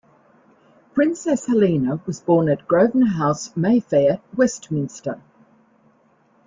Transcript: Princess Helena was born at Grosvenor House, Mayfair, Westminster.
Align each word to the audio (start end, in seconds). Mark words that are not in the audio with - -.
Princess 0.95 1.45
Helena 1.45 2.01
was 2.07 2.21
born 2.21 2.49
at 2.49 2.67
Grosvenor 2.67 3.05
House, 3.11 3.55
Mayfair, 3.55 4.19
Westminster. 4.35 5.21